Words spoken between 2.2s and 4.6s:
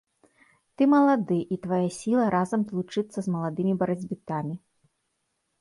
разам злучыцца з маладымі барацьбітамі.